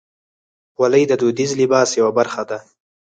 [0.75, 2.57] خولۍ د دودیز لباس یوه برخه ده.